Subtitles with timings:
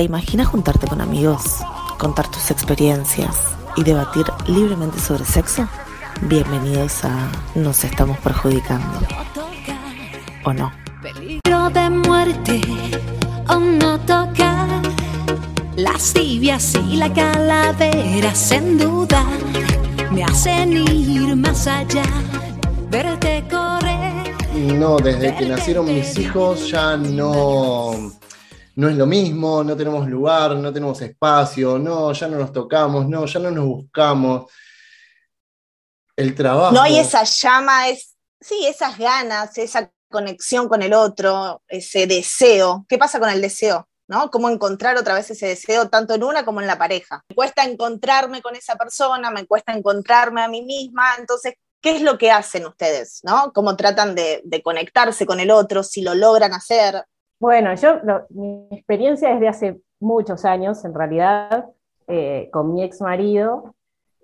[0.00, 1.58] ¿Te imaginas juntarte con amigos,
[1.98, 3.36] contar tus experiencias
[3.76, 5.68] y debatir libremente sobre sexo?
[6.22, 8.98] Bienvenidos a Nos estamos perjudicando.
[10.46, 10.72] ¿O no?
[11.02, 12.62] Peligro de muerte
[13.46, 14.80] o no tocar.
[15.76, 19.22] Las tibias y la calavera sin duda
[20.10, 22.04] me hacen ir más allá,
[22.88, 24.34] verte correr.
[24.54, 28.12] No, desde que nacieron mis hijos ya no,
[28.80, 33.06] no es lo mismo, no tenemos lugar, no tenemos espacio, no, ya no nos tocamos,
[33.06, 34.50] no, ya no nos buscamos.
[36.16, 36.72] El trabajo.
[36.72, 42.86] No hay esa llama, es, sí, esas ganas, esa conexión con el otro, ese deseo.
[42.88, 43.86] ¿Qué pasa con el deseo?
[44.08, 44.30] ¿no?
[44.30, 47.22] Cómo encontrar otra vez ese deseo tanto en una como en la pareja.
[47.28, 51.52] Me cuesta encontrarme con esa persona, me cuesta encontrarme a mí misma, entonces,
[51.82, 53.20] ¿qué es lo que hacen ustedes?
[53.24, 53.52] ¿no?
[53.52, 55.82] ¿Cómo tratan de, de conectarse con el otro?
[55.82, 57.04] Si lo logran hacer.
[57.40, 61.70] Bueno, yo, mi experiencia es de hace muchos años, en realidad,
[62.08, 63.74] eh, con mi ex marido.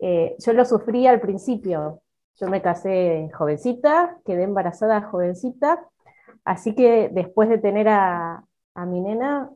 [0.01, 2.03] Eh, yo lo sufrí al principio.
[2.39, 5.83] Yo me casé jovencita, quedé embarazada jovencita,
[6.45, 9.51] así que después de tener a, a mi nena,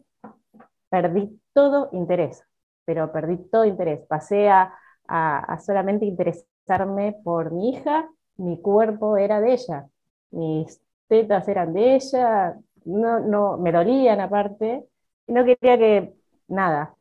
[0.89, 2.45] perdí todo interés,
[2.85, 4.01] pero perdí todo interés.
[4.09, 4.73] Pasé a,
[5.09, 9.87] a- a solamente interesarme por mi hija, mi cuerpo era de ella,
[10.31, 14.87] mis tetas eran de ella, no, no, me dolían aparte,
[15.27, 16.15] y no quería que
[16.49, 16.95] nada.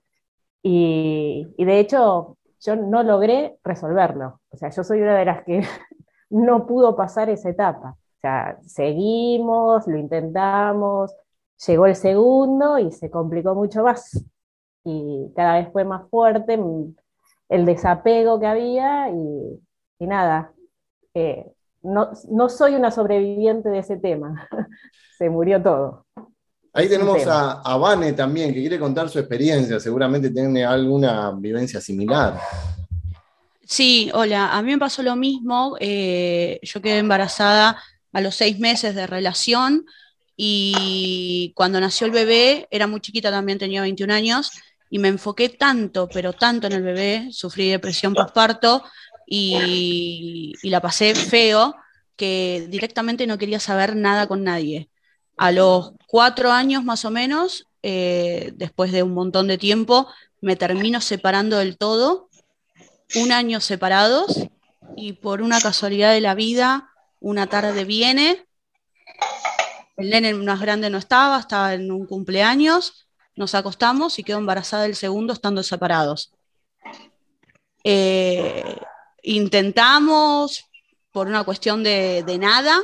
[0.63, 4.41] Y, de hecho, yo no logré resolverlo.
[4.51, 5.61] O sea, yo soy una de las que
[6.29, 7.91] no pudo pasar esa etapa.
[8.17, 11.15] O sea, seguimos, lo intentamos,
[11.67, 14.23] llegó el segundo y se complicó mucho más.
[14.83, 16.59] Y cada vez fue más fuerte
[17.49, 19.61] el desapego que había y,
[19.99, 20.53] y nada.
[21.13, 21.51] eh,
[21.83, 24.47] no, no soy una sobreviviente de ese tema.
[25.17, 26.05] Se murió todo.
[26.73, 32.39] Ahí tenemos a Vane también, que quiere contar su experiencia, seguramente tiene alguna vivencia similar.
[33.65, 35.77] Sí, hola, a mí me pasó lo mismo.
[35.79, 37.81] eh, yo quedé embarazada
[38.13, 39.85] a los seis meses de relación
[40.35, 44.51] y cuando nació el bebé, era muy chiquita también, tenía 21 años,
[44.89, 48.83] y me enfoqué tanto, pero tanto en el bebé, sufrí depresión postparto
[49.29, 51.75] y, la pasé feo,
[52.15, 54.89] que directamente no quería saber nada con nadie.
[55.37, 60.07] A los cuatro años más o menos, eh, después de un montón de tiempo,
[60.41, 62.29] me termino separando del todo
[63.15, 64.47] un año separados
[64.95, 66.89] y por una casualidad de la vida,
[67.19, 68.45] una tarde viene,
[69.97, 74.85] el nene más grande no estaba, estaba en un cumpleaños, nos acostamos y quedó embarazada
[74.85, 76.31] el segundo estando separados.
[77.83, 78.75] Eh,
[79.23, 80.65] intentamos
[81.11, 82.79] por una cuestión de, nada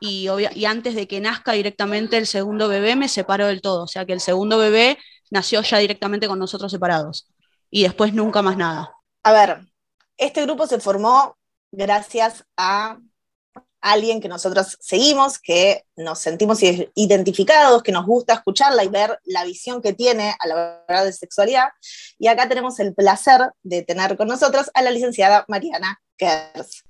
[0.00, 3.88] y, y antes de que nazca directamente el segundo bebé me separó del todo, o
[3.88, 4.98] sea que el segundo bebé
[5.30, 7.28] nació ya directamente con nosotros separados
[7.70, 8.92] y después nunca más nada.
[9.22, 9.66] A ver,
[10.16, 11.36] este grupo se formó
[11.70, 12.98] gracias a
[13.80, 19.44] alguien que nosotros seguimos, que nos sentimos identificados, que nos gusta escucharla y ver la
[19.44, 21.68] visión que tiene a la hora de sexualidad.
[22.18, 26.84] Y acá tenemos el placer de tener con nosotros a la licenciada Mariana Kers.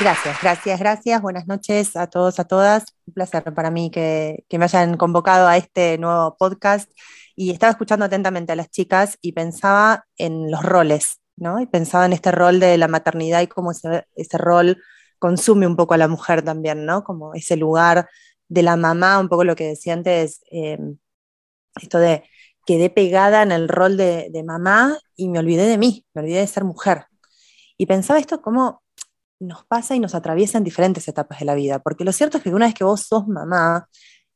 [0.00, 1.22] Gracias, gracias, gracias.
[1.22, 2.84] Buenas noches a todos, a todas.
[3.06, 6.90] Un placer para mí que, que me hayan convocado a este nuevo podcast.
[7.36, 11.60] Y estaba escuchando atentamente a las chicas y pensaba en los roles, ¿no?
[11.60, 14.82] Y pensaba en este rol de la maternidad y cómo ese, ese rol
[15.18, 17.04] consume un poco a la mujer también, ¿no?
[17.04, 18.08] Como ese lugar
[18.48, 20.78] de la mamá, un poco lo que decía antes, eh,
[21.80, 22.24] esto de
[22.66, 26.40] quedé pegada en el rol de, de mamá y me olvidé de mí, me olvidé
[26.40, 27.06] de ser mujer.
[27.76, 28.82] Y pensaba esto como
[29.40, 32.44] nos pasa y nos atraviesa en diferentes etapas de la vida, porque lo cierto es
[32.44, 33.88] que una vez que vos sos mamá,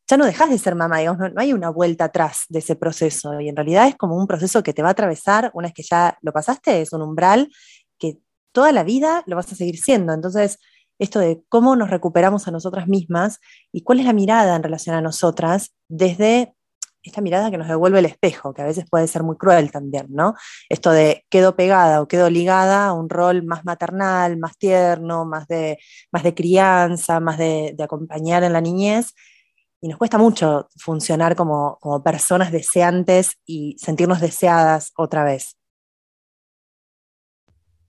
[0.09, 3.49] ya no dejas de ser mamá, no, hay una vuelta atrás de ese proceso, y
[3.49, 6.17] en realidad es como un proceso que te va a atravesar, una vez que ya
[6.23, 7.51] lo pasaste, es un umbral
[7.99, 8.19] que
[8.53, 10.13] toda la vida lo vas a seguir siendo.
[10.13, 10.59] Entonces,
[10.99, 13.41] esto de cómo nos recuperamos a nosotras mismas
[13.73, 16.55] y cuál es la mirada en relación a nosotras desde
[17.03, 20.07] esta mirada que nos devuelve el espejo, que a veces puede ser muy cruel también,
[20.11, 20.35] ¿no?
[20.69, 25.47] Esto de quedo pegada o quedo ligada a un rol más maternal, más tierno, más
[25.47, 25.79] de,
[26.11, 29.13] más de crianza, más de acompañar en la niñez,
[29.81, 35.57] y nos cuesta mucho funcionar como, como personas deseantes y sentirnos deseadas otra vez.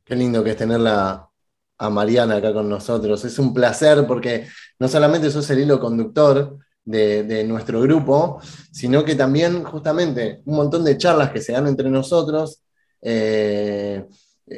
[0.03, 1.29] Qué lindo que es tenerla
[1.77, 3.23] a Mariana acá con nosotros.
[3.25, 4.47] Es un placer porque
[4.79, 8.39] no solamente sos el hilo conductor de, de nuestro grupo,
[8.71, 12.63] sino que también justamente un montón de charlas que se dan entre nosotros,
[13.01, 14.05] eh,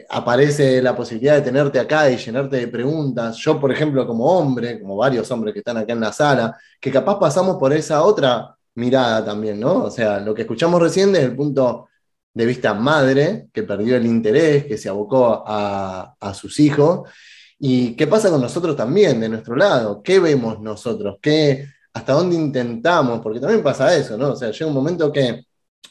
[0.10, 3.38] aparece la posibilidad de tenerte acá y llenarte de preguntas.
[3.38, 6.92] Yo, por ejemplo, como hombre, como varios hombres que están acá en la sala, que
[6.92, 9.86] capaz pasamos por esa otra mirada también, ¿no?
[9.86, 11.90] O sea, lo que escuchamos recién desde el punto
[12.34, 17.10] de vista madre, que perdió el interés, que se abocó a, sus hijos.
[17.60, 20.02] ¿Y qué pasa con nosotros también, de nuestro lado?
[20.04, 21.18] ¿Qué vemos nosotros?
[21.22, 23.20] ¿Qué, ¿Hasta dónde intentamos?
[23.22, 24.32] Porque también pasa eso, ¿no?
[24.34, 25.46] O sea, llega un momento que,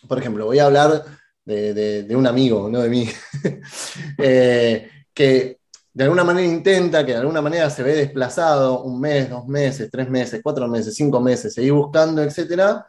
[0.06, 1.04] por ejemplo, voy a hablar
[1.48, 3.08] de, un amigo, no de mí,
[4.18, 5.58] eh, que
[5.92, 9.90] de alguna manera intenta, que de alguna manera se ve desplazado un mes, dos meses,
[9.90, 12.86] tres meses, cuatro meses, cinco meses, seguir buscando, etcétera,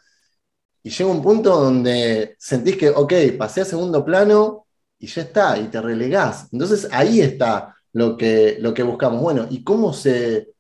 [0.84, 4.66] y llega un punto donde sentís que, ok, pasé a segundo plano
[4.98, 6.48] y ya está, y te relegás.
[6.52, 9.22] Entonces ahí está lo que, lo que buscamos.
[9.22, 10.54] Bueno, ¿y cómo se,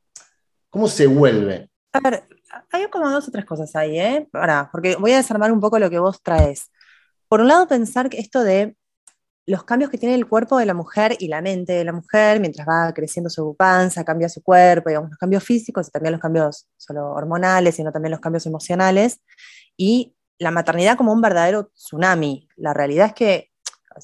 [0.70, 1.70] cómo se vuelve?
[1.94, 2.24] A ver,
[2.72, 4.28] hay como dos o tres cosas ahí, ¿eh?
[4.34, 6.70] Ahora, porque voy a desarmar un poco lo que vos traes.
[7.30, 8.76] Por un lado, pensar que esto de
[9.46, 12.40] los cambios que tiene el cuerpo de la mujer y la mente de la mujer
[12.40, 16.22] mientras va creciendo su panza, cambia su cuerpo, digamos, los cambios físicos y también los
[16.22, 19.22] cambios solo hormonales, sino también los cambios emocionales,
[19.78, 22.48] y la maternidad como un verdadero tsunami.
[22.58, 23.50] La realidad es que,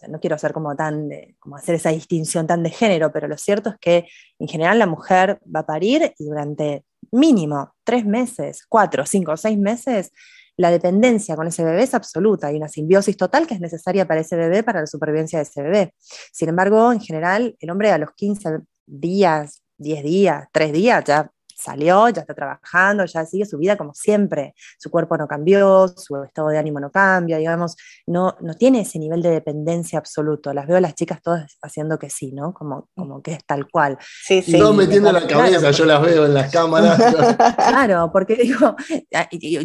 [0.10, 3.69] no quiero hacer como tan, como hacer esa distinción tan de género, pero lo cierto
[3.69, 4.07] es que
[4.39, 9.57] en general la mujer va a parir y durante mínimo tres meses, cuatro, cinco, seis
[9.57, 10.12] meses,
[10.57, 12.48] la dependencia con ese bebé es absoluta.
[12.48, 15.62] Hay una simbiosis total que es necesaria para ese bebé, para la supervivencia de ese
[15.62, 15.94] bebé.
[16.31, 21.31] Sin embargo, en general, el hombre a los 15 días, 10 días, 3 días, ya
[21.56, 24.54] salió, ya está trabajando, ya sigue su vida como siempre.
[24.78, 27.75] Su cuerpo no cambió, su estado de ánimo no cambia, digamos,
[28.06, 30.54] no, no tiene ese nivel de dependencia absoluto.
[30.54, 32.54] Las veo a las chicas todas haciendo que sí, ¿no?
[32.54, 33.98] Como, como que es tal cual.
[34.02, 34.57] Sí, sí.
[34.57, 36.98] No metiendo la cabeza, yo las veo en las cámaras.
[37.56, 38.75] claro, porque digo,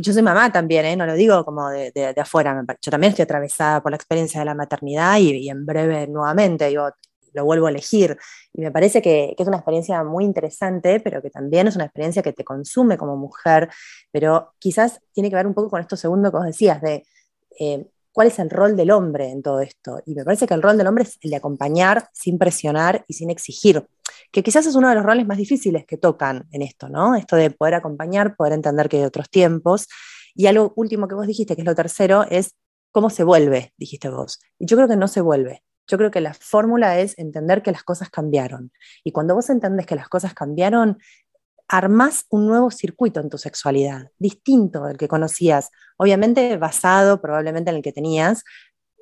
[0.00, 0.96] yo soy mamá también, ¿eh?
[0.96, 4.46] no lo digo como de, de, afuera, yo también estoy atravesada por la experiencia de
[4.46, 6.88] la maternidad y, y en breve nuevamente, digo,
[7.32, 8.16] lo vuelvo a elegir.
[8.52, 12.22] Y me parece que, es una experiencia muy interesante, pero que también es una experiencia
[12.22, 13.68] que te consume como mujer,
[14.12, 17.04] pero quizás tiene que ver un poco con esto segundo que vos decías, de
[17.58, 20.00] eh, cuál es el rol del hombre en todo esto.
[20.06, 23.14] Y me parece que el rol del hombre es el de acompañar sin presionar y
[23.14, 23.86] sin exigir,
[24.32, 27.14] que quizás es uno de los roles más difíciles que tocan en esto, ¿no?
[27.14, 29.86] Esto de poder acompañar, poder entender que hay otros tiempos.
[30.34, 32.54] Y algo último que vos dijiste, que es lo tercero, es
[32.92, 34.40] cómo se vuelve, dijiste vos.
[34.58, 35.62] Y yo creo que no se vuelve.
[35.90, 38.70] Yo creo que la fórmula es entender que las cosas cambiaron.
[39.02, 40.98] Y cuando vos entendés que las cosas cambiaron,
[41.66, 47.76] armás un nuevo circuito en tu sexualidad, distinto del que conocías, obviamente basado probablemente en
[47.76, 48.44] el que tenías,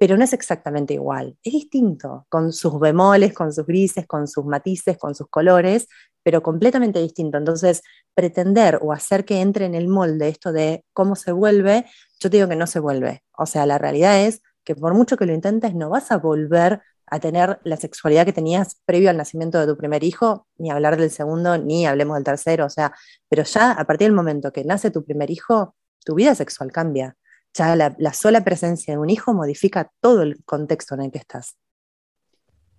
[0.00, 4.46] pero no es exactamente igual, es distinto, con sus bemoles, con sus grises, con sus
[4.46, 5.88] matices, con sus colores,
[6.22, 7.36] pero completamente distinto.
[7.36, 7.82] Entonces,
[8.14, 11.84] pretender o hacer que entre en el molde esto de cómo se vuelve,
[12.18, 13.24] yo te digo que no se vuelve.
[13.36, 16.82] O sea, la realidad es que por mucho que lo intentes, no vas a volver
[17.06, 20.98] a tener la sexualidad que tenías previo al nacimiento de tu primer hijo, ni hablar
[20.98, 22.92] del segundo, ni hablemos del tercero, o sea,
[23.30, 25.74] pero ya a partir del momento que nace tu primer hijo,
[26.04, 27.16] tu vida sexual cambia.
[27.54, 31.56] Ya la, sola presencia de un hijo modifica todo el contexto en el que estás.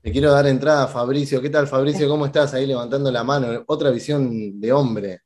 [0.03, 1.41] Te quiero dar entrada, Fabricio.
[1.41, 2.07] ¿Qué tal, Fabricio?
[2.07, 3.63] ¿Cómo estás ahí levantando la mano?
[3.65, 5.21] Otra visión de hombre.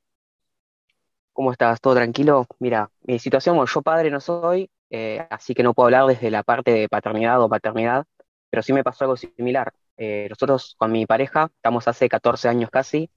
[1.33, 1.81] ¿Cómo estás?
[1.81, 2.47] ¿Todo tranquilo?
[2.59, 6.43] Mira, mi situación, yo padre no soy, eh, así que no puedo hablar desde la
[6.43, 8.05] parte de paternidad o paternidad,
[8.51, 9.73] pero sí me pasó algo similar.
[9.97, 13.09] Eh, nosotros con mi pareja estamos hace 14 años casi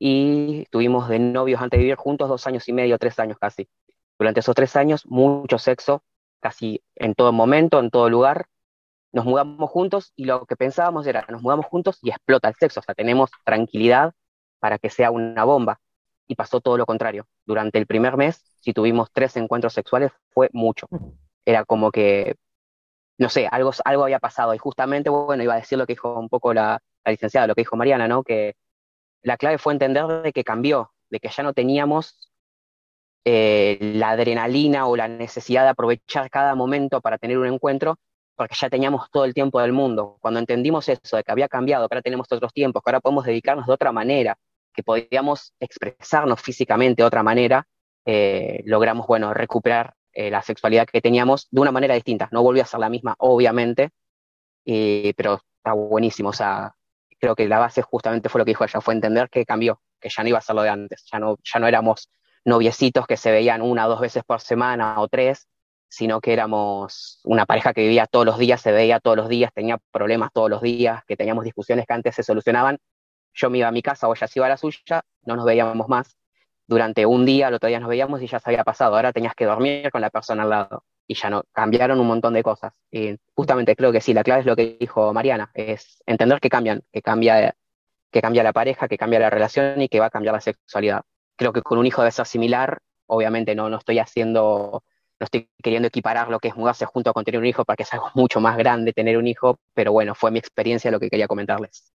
[0.00, 3.68] y tuvimos de novios antes de vivir juntos dos años y medio, tres años casi.
[4.18, 6.02] Durante esos tres años, mucho sexo,
[6.40, 8.46] casi en todo momento, en todo lugar.
[9.12, 12.80] Nos mudamos juntos y lo que pensábamos era, nos mudamos juntos y explota el sexo,
[12.80, 14.12] o sea, tenemos tranquilidad
[14.58, 15.78] para que sea una bomba
[16.26, 17.26] y pasó todo lo contrario.
[17.44, 20.88] Durante el primer mes, si tuvimos tres encuentros sexuales, fue mucho.
[21.44, 22.36] Era como que,
[23.18, 24.54] no sé, algo, algo había pasado.
[24.54, 27.62] Y justamente, bueno, iba a decir lo que dijo un poco la, licenciada, lo que
[27.62, 28.24] dijo Mariana, ¿no?
[28.24, 28.56] Que
[29.22, 32.32] la clave fue entender de que cambió, de que ya no teníamos
[33.24, 37.98] eh, la adrenalina o la necesidad de aprovechar cada momento para tener un encuentro,
[38.36, 40.18] porque ya teníamos todo el tiempo del mundo.
[40.20, 43.24] Cuando entendimos eso, de que había cambiado, que ahora tenemos otros tiempos, que ahora podemos
[43.24, 44.36] dedicarnos de otra manera,
[44.76, 47.66] que podíamos expresarnos físicamente de otra manera,
[48.04, 52.28] eh, logramos, bueno, recuperar eh, la sexualidad que teníamos de una manera distinta.
[52.30, 53.90] No volvió a ser la misma, obviamente,
[54.64, 56.30] pero está buenísimo.
[56.30, 56.74] O sea,
[57.18, 60.08] creo que la base justamente fue lo que dijo ella, fue entender que cambió, que
[60.08, 62.10] ya no iba a ser lo de antes, ya no, ya no éramos
[62.44, 65.48] noviecitos que se veían una o dos veces por semana o tres,
[65.88, 69.50] sino que éramos una pareja que vivía todos los días, se veía todos los días,
[69.54, 72.78] tenía problemas todos los días, que teníamos discusiones que antes se solucionaban
[73.36, 75.44] yo me iba a mi casa o ella se iba a la suya, no nos
[75.44, 76.16] veíamos más.
[76.66, 78.96] Durante un día, el otro día nos veíamos y ya se había pasado.
[78.96, 80.84] Ahora tenías que dormir con la persona al lado.
[81.06, 82.72] y ya no cambiaron un montón de cosas.
[82.90, 86.48] Y justamente creo que sí, la clave es lo que dijo Mariana, es entender que
[86.50, 87.54] cambian, que cambia,
[88.10, 91.02] que cambia la pareja, que cambia la relación y que va a cambiar la sexualidad.
[91.36, 94.82] Creo que con un hijo debe ser similar, obviamente no, no estoy haciendo,
[95.20, 97.92] no estoy queriendo equiparar lo que es mudarse junto con tener un hijo, porque es
[97.92, 101.28] algo mucho más grande tener un hijo, pero bueno, fue mi experiencia lo que quería
[101.28, 101.92] comentarles.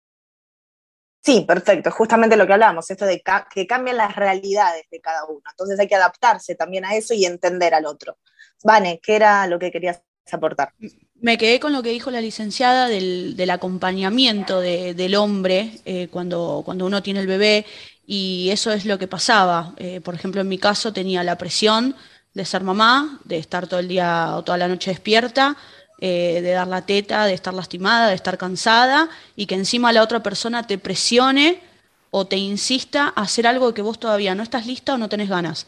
[1.22, 3.22] Sí, perfecto, justamente lo que hablamos, esto de
[3.54, 5.42] que cambian las realidades de cada uno.
[5.50, 8.18] Entonces hay que adaptarse también a eso y entender al otro.
[8.64, 10.74] Vane, ¿qué era lo que querías aportar?
[11.22, 16.86] Me quedé con lo que dijo la licenciada del, acompañamiento del hombre eh, cuando, cuando
[16.86, 17.66] uno tiene el bebé
[18.06, 19.74] y eso es lo que pasaba.
[19.78, 21.96] Eh, por ejemplo, en mi caso tenía la presión
[22.34, 25.58] de ser mamá, de estar todo el día o toda la noche despierta,
[26.02, 30.02] eh, de dar la teta, de estar lastimada, de estar cansada y que encima la
[30.02, 31.62] otra persona te presione
[32.10, 35.28] o te insista a hacer algo que vos todavía no estás lista o no tenés
[35.28, 35.68] ganas.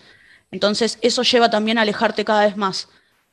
[0.49, 2.87] Entonces eso lleva también a alejarte cada vez más,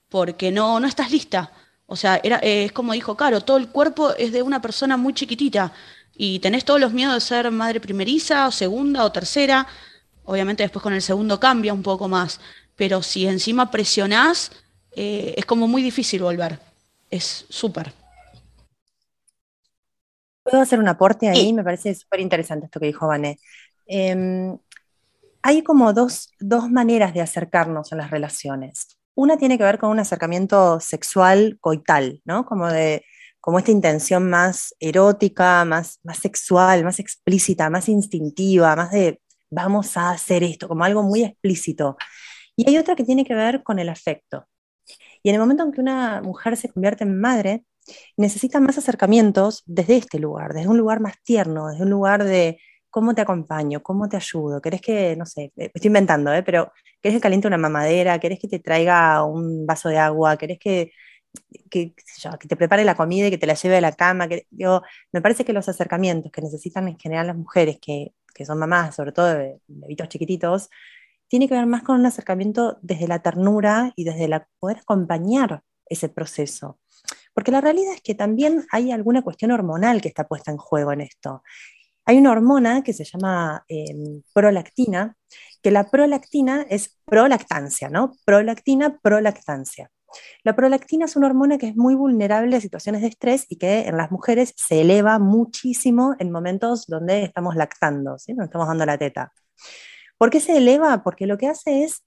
[0.08, 1.52] porque no, no estás lista.
[1.86, 4.96] O sea, era, eh, es como dijo Caro, todo el cuerpo es de una persona
[4.96, 5.72] muy chiquitita
[6.16, 9.68] y tenés todos los miedos de ser madre primeriza o segunda o tercera.
[10.24, 12.40] Obviamente después con el segundo cambia un poco más,
[12.74, 14.50] pero si encima presionás,
[14.96, 16.67] eh, es como muy difícil volver
[17.10, 17.92] es súper.
[20.42, 21.52] ¿Puedo hacer un aporte ahí?
[21.52, 23.38] Me parece súper interesante esto que dijo Vané.
[23.86, 24.58] Em,
[25.42, 26.30] hay como dos,
[26.70, 28.98] maneras de acercarnos a las relaciones.
[29.14, 32.44] Una tiene que ver con un acercamiento sexual coital, ¿no?
[32.46, 33.04] Como de
[33.40, 39.96] como esta intención más erótica, más, más sexual, más explícita, más instintiva, más de vamos
[39.96, 41.96] a hacer esto, como algo muy explícito.
[42.56, 44.46] Y hay otra que tiene que ver con el afecto,
[45.28, 47.62] y en el momento en que una mujer se convierte en madre,
[48.16, 52.58] necesita más acercamientos desde este lugar, desde un lugar más tierno, desde un lugar de
[52.88, 56.42] cómo te acompaño, cómo te ayudo, querés que, no sé, estoy inventando, ¿eh?
[56.42, 60.58] pero querés que caliente una mamadera, querés que te traiga un vaso de agua, querés
[60.58, 60.92] que,
[61.70, 61.94] que,
[62.48, 64.28] te prepare la comida y que te la lleve a la cama.
[64.28, 64.46] Que,
[65.12, 68.14] me parece que los acercamientos que necesitan en general las mujeres que,
[68.46, 70.70] son mamás, sobre todo de bebitos chiquititos,
[71.28, 75.62] tiene que ver más con un acercamiento desde la ternura y desde la poder acompañar
[75.86, 76.78] ese proceso.
[77.34, 80.92] Porque la realidad es que también hay alguna cuestión hormonal que está puesta en juego
[80.92, 81.42] en esto.
[82.04, 85.16] Hay una hormona que se llama em, prolactina,
[85.62, 88.12] que la prolactina es prolactancia, ¿no?
[88.24, 89.90] Prolactina, prolactancia.
[90.42, 93.80] La prolactina es una hormona que es muy vulnerable a situaciones de estrés y que
[93.82, 98.32] en las mujeres se eleva muchísimo en momentos donde estamos lactando, ¿sí?
[98.32, 99.32] donde estamos dando la teta.
[100.18, 101.02] ¿Por qué se eleva?
[101.02, 102.04] Porque lo que hace es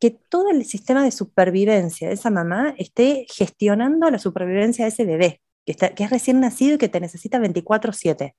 [0.00, 5.04] que todo el sistema de supervivencia de esa mamá esté gestionando la supervivencia de ese
[5.04, 8.34] bebé, que, es recién nacido y que te necesita 24/7.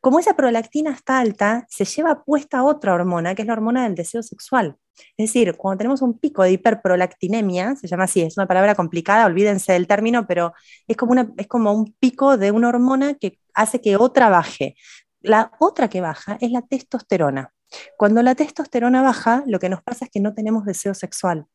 [0.00, 3.96] Como esa prolactina está alta, se lleva puesta otra hormona, que es la hormona del
[3.96, 4.76] deseo sexual.
[5.16, 9.26] Es decir, cuando tenemos un pico de hiperprolactinemia, se llama así, es una palabra complicada,
[9.26, 10.52] olvídense del término, pero
[10.86, 14.76] es como, es como un pico de una hormona que hace que otra baje.
[15.20, 17.52] La otra que baja es la testosterona.
[17.96, 21.46] Cuando la testosterona baja, lo que nos pasa es que no tenemos deseo sexual.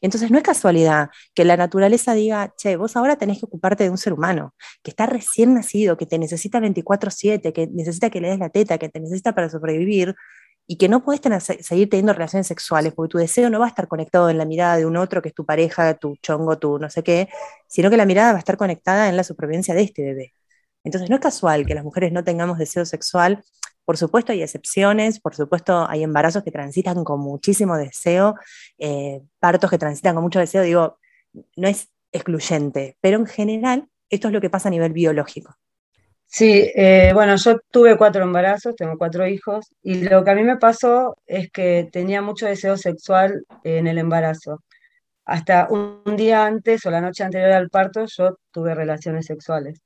[0.00, 3.84] Y entonces no es casualidad que la naturaleza diga, che, vos ahora tenés que ocuparte
[3.84, 8.20] de un ser humano, que está recién nacido, que te necesita 24/7, que necesita que
[8.20, 10.14] le des la teta, que te necesita para sobrevivir,
[10.66, 11.20] y que no puedes
[11.60, 14.76] seguir teniendo relaciones sexuales, porque tu deseo no va a estar conectado en la mirada
[14.76, 17.28] de un otro que es tu pareja, tu chongo, tu no sé qué,
[17.68, 20.34] sino que la mirada va a estar conectada en la supervivencia de este bebé.
[20.84, 23.42] Entonces no es casual que las mujeres no tengamos deseo sexual
[23.84, 28.34] por supuesto hay excepciones, por supuesto hay embarazos que transitan con muchísimo deseo,
[28.78, 30.98] eh, partos que transitan con mucho deseo, digo,
[31.56, 35.56] no es excluyente, pero en general esto es lo que pasa a nivel biológico.
[36.26, 40.42] Sí, eh, bueno, yo tuve cuatro embarazos, tengo cuatro hijos, y lo que a mí
[40.42, 44.64] me pasó es que tenía mucho deseo sexual en el embarazo.
[45.26, 49.80] Hasta un día antes o la noche anterior al parto yo tuve relaciones sexuales.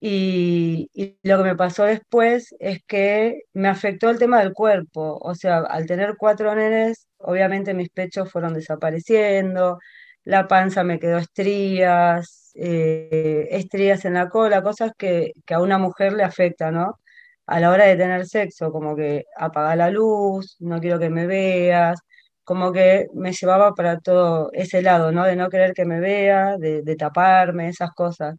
[0.00, 0.90] Y,
[1.22, 5.18] lo que me pasó después es que me afectó el tema del cuerpo.
[5.20, 9.78] O sea, al tener cuatro nenes, obviamente mis pechos fueron desapareciendo,
[10.24, 15.78] la panza me quedó estrías, eh, estrías en la cola, cosas que, que, a una
[15.78, 16.98] mujer le afecta, ¿no?
[17.46, 21.26] A la hora de tener sexo, como que apaga la luz, no quiero que me
[21.26, 22.00] veas,
[22.44, 25.24] como que me llevaba para todo ese lado, ¿no?
[25.24, 28.36] De no querer que me vea, de, de taparme, esas cosas.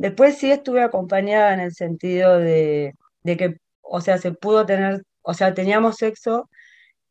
[0.00, 5.34] Después sí estuve acompañada en el sentido de, que, o sea, se pudo tener, o
[5.34, 6.48] sea, teníamos sexo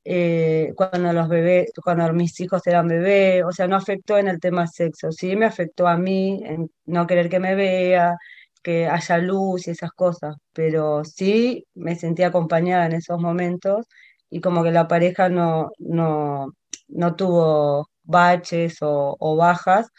[0.06, 4.40] eh, cuando los bebés, cuando mis hijos eran bebés, o sea, no afectó en el
[4.40, 8.18] tema sexo, sí me afectó a mí en no querer que me vea,
[8.64, 13.86] que haya luz y esas cosas, pero sí me sentí acompañada en esos momentos
[14.32, 16.54] y como que la pareja no, no,
[16.88, 19.90] no tuvo baches o, bajas,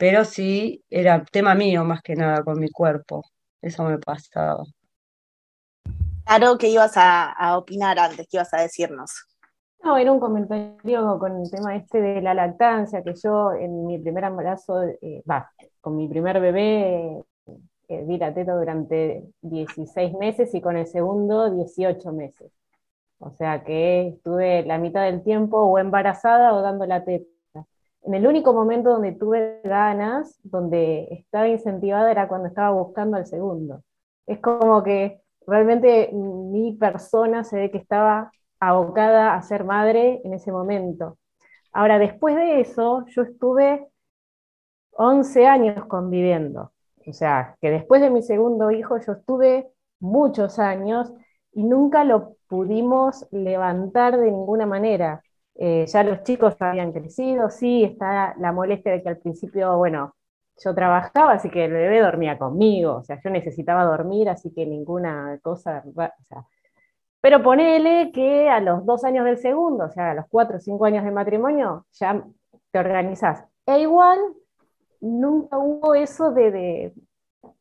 [0.00, 3.22] pero sí era tema mío más que nada con mi cuerpo.
[3.60, 4.64] Eso me pasaba.
[6.24, 8.26] Claro, que ibas a, opinar antes?
[8.30, 9.10] ¿Qué ibas a decirnos?
[9.84, 13.98] No, era un comentario con el tema este de la lactancia, que yo en mi
[13.98, 15.22] primer embarazo, eh,
[15.82, 17.22] con mi primer bebé
[17.88, 22.50] eh, di la teta durante 16 meses y con el segundo 18 meses.
[23.18, 27.26] O sea que estuve la mitad del tiempo o embarazada o dando la teta.
[28.02, 33.26] En el único momento donde tuve ganas, donde estaba incentivada, era cuando estaba buscando al
[33.26, 33.82] segundo.
[34.26, 40.34] Es como que realmente mi persona se ve que estaba abocada a ser madre en
[40.34, 41.18] ese momento.
[41.72, 43.88] Ahora, después de eso, yo estuve
[44.92, 46.72] 11 años conviviendo.
[47.06, 49.68] O sea, que después de mi segundo hijo yo estuve
[50.00, 51.12] muchos años
[51.52, 55.22] y nunca lo pudimos levantar de ninguna manera.
[55.62, 60.14] Eh, ya los chicos habían crecido, sí, está la molestia de que al principio, bueno,
[60.56, 64.64] yo trabajaba, así que el bebé dormía conmigo, o sea, yo necesitaba dormir, así que
[64.64, 65.84] ninguna cosa,
[67.20, 70.60] pero ponele que a los dos años del segundo, o sea, a los cuatro o
[70.60, 72.24] cinco años de matrimonio, ya
[72.70, 73.44] te organizás.
[73.66, 74.18] E igual,
[75.02, 76.94] nunca hubo eso de,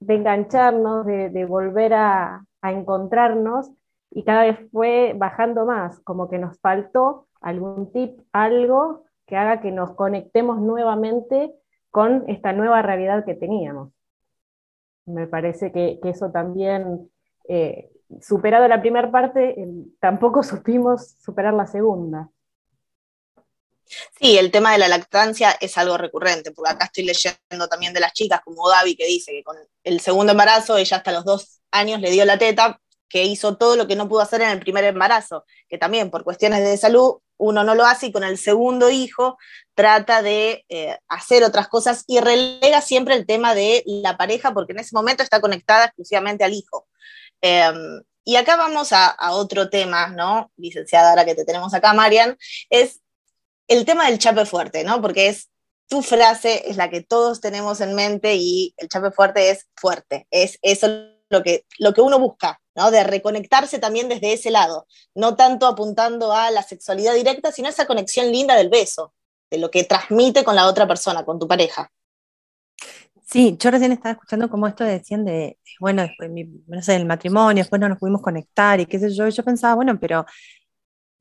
[0.08, 3.70] engancharnos, de, volver a encontrarnos,
[4.10, 9.62] y cada vez fue bajando más, como que nos faltó algún tip, algo que haga
[9.62, 11.54] que nos conectemos nuevamente
[11.92, 13.92] con esta nueva realidad que teníamos.
[15.06, 17.10] Me parece que, eso también,
[17.48, 17.92] eh,
[18.22, 19.56] superado la primera parte,
[20.00, 22.30] tampoco supimos superar la segunda.
[24.20, 28.00] Sí, el tema de la lactancia es algo recurrente, porque acá estoy leyendo también de
[28.00, 31.62] las chicas como Gaby que dice que con el segundo embarazo ella hasta los dos
[31.72, 34.60] años le dio la teta, que hizo todo lo que no pudo hacer en el
[34.60, 38.38] primer embarazo, que también por cuestiones de salud uno no lo hace y con el
[38.38, 39.38] segundo hijo
[39.74, 44.74] trata de eh, hacer otras cosas y relega siempre el tema de la pareja porque
[44.74, 46.88] en ese momento está conectada exclusivamente al hijo.
[47.42, 50.52] Em, y acá vamos a, otro tema, ¿no?
[50.58, 52.38] Licenciada, ahora que te tenemos acá, Marian,
[52.70, 53.02] es
[53.68, 55.02] el tema del chape fuerte, ¿no?
[55.02, 55.50] Porque es
[55.88, 60.28] tu frase, es la que todos tenemos en mente y el chape fuerte es fuerte,
[60.30, 60.88] es eso
[61.30, 62.62] lo que, lo que uno busca,
[62.92, 67.72] De reconectarse también desde ese lado, no tanto apuntando a la sexualidad directa, sino a
[67.72, 69.14] esa conexión linda del beso,
[69.52, 71.92] de lo que transmite con la otra persona, con tu pareja.
[73.26, 76.32] Sí, yo recién estaba escuchando como esto decían de, bueno, después,
[76.68, 79.76] no sé, matrimonio, después no nos pudimos conectar y qué sé yo, y yo pensaba,
[79.76, 80.26] bueno, pero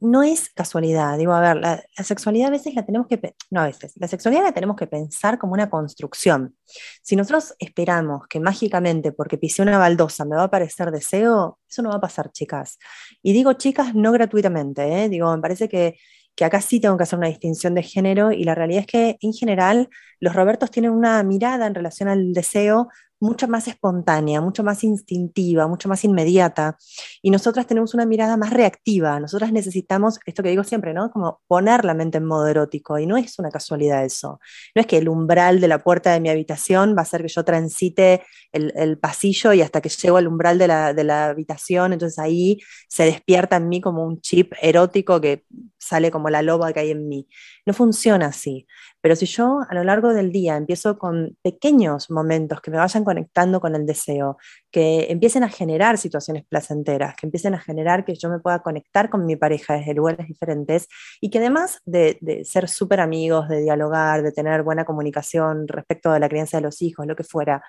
[0.00, 3.66] no es casualidad, digo, a ver, la, sexualidad a veces la tenemos que, no a
[3.66, 6.56] veces, la sexualidad la tenemos que pensar como una construcción.
[7.02, 11.82] Si nosotros esperamos que mágicamente, porque pisé una baldosa, me va a aparecer deseo, eso
[11.82, 12.78] no va a pasar, chicas.
[13.22, 15.08] Y digo chicas no gratuitamente, ¿eh?
[15.08, 15.98] digo, me parece que,
[16.36, 19.16] que acá sí tengo que hacer una distinción de género y la realidad es que
[19.20, 19.88] en general
[20.20, 22.88] los Robertos tienen una mirada en relación al deseo
[23.20, 26.76] mucho más espontánea, mucho más instintiva, mucho más inmediata.
[27.22, 29.18] Y nosotras tenemos una mirada más reactiva.
[29.20, 31.10] Nosotras necesitamos, esto que digo siempre, ¿no?
[31.10, 32.98] Como poner la mente en modo erótico.
[32.98, 34.40] Y no es una casualidad eso.
[34.74, 37.28] No es que el umbral de la puerta de mi habitación va a hacer que
[37.28, 41.92] yo transite el, pasillo y hasta que llego al umbral de la, de la habitación,
[41.92, 45.44] entonces ahí se despierta en mí como un chip erótico que
[45.78, 47.28] sale como la loba que hay en mí.
[47.66, 48.66] No funciona así.
[49.08, 53.04] Pero si yo a lo largo del día empiezo con pequeños momentos que me vayan
[53.04, 54.36] conectando con el deseo,
[54.70, 59.08] que empiecen a generar situaciones placenteras, que empiecen a generar que yo me pueda conectar
[59.08, 60.88] con mi pareja desde lugares diferentes
[61.22, 66.12] y que además de, de ser súper amigos, de dialogar, de tener buena comunicación respecto
[66.12, 67.62] de la crianza de los hijos, lo que fuera,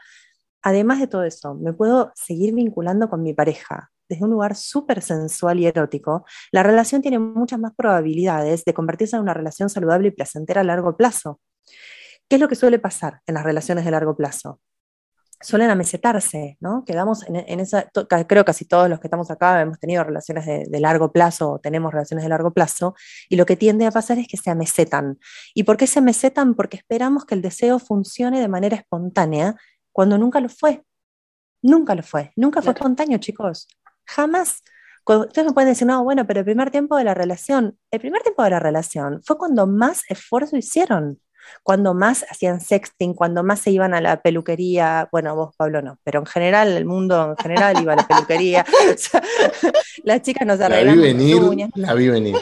[0.62, 5.02] además de todo eso, me puedo seguir vinculando con mi pareja, desde un lugar súper
[5.02, 10.08] sensual y erótico, la relación tiene muchas más probabilidades de convertirse en una relación saludable
[10.08, 11.40] y placentera a largo plazo.
[12.28, 14.60] ¿Qué es lo que suele pasar en las relaciones de largo plazo?
[15.42, 16.84] Suelen amesetarse, ¿no?
[16.86, 17.90] Quedamos en, esa,
[18.28, 21.60] creo casi todos los que estamos acá hemos tenido relaciones de, de, largo plazo o
[21.60, 22.94] tenemos relaciones de largo plazo,
[23.30, 25.18] y lo que tiende a pasar es que se amesetan.
[25.54, 26.56] ¿Y por qué se amesetan?
[26.56, 29.56] Porque esperamos que el deseo funcione de manera espontánea
[29.94, 30.84] cuando nunca lo fue.
[31.62, 33.68] Nunca lo fue, nunca fue espontáneo, chicos.
[34.16, 34.64] Jamás.
[35.06, 38.22] Ustedes me pueden decir, no, bueno, pero el primer tiempo de la relación, el primer
[38.22, 41.20] tiempo de la relación fue cuando más esfuerzo hicieron,
[41.64, 45.98] cuando más hacían sexting, cuando más se iban a la peluquería, bueno, vos Pablo no,
[46.04, 48.66] pero en general, el mundo en general iba a la peluquería,
[50.04, 52.36] las chicas nos arreglan la vi venir, La vi venir.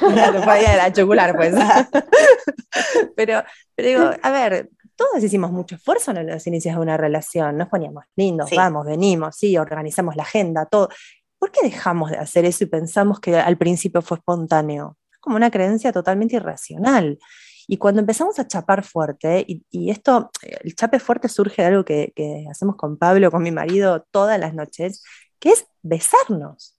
[0.00, 1.54] la chocular, pues.
[3.16, 3.42] pero,
[3.74, 7.68] pero digo, a ver, todos hicimos mucho esfuerzo en los inicios de una relación, nos
[7.68, 10.88] poníamos lindos, vamos, venimos, sí, organizamos la agenda, todo.
[11.38, 14.98] ¿Por qué dejamos de hacer eso y pensamos que al principio fue espontáneo?
[15.12, 17.16] Es como una creencia totalmente irracional.
[17.68, 22.12] Y cuando empezamos a chapar fuerte, y, esto, el chape fuerte surge de algo que,
[22.16, 25.04] que hacemos con Pablo, con mi marido, todas las noches,
[25.38, 26.77] que es besarnos.